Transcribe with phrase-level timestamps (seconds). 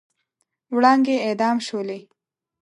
[0.75, 1.99] وړانګې اعدام شولې